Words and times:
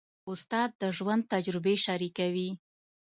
استاد 0.31 0.69
د 0.81 0.83
ژوند 0.97 1.23
تجربې 1.33 1.75
شریکوي. 1.85 2.49